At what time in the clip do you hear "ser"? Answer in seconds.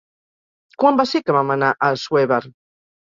1.11-1.21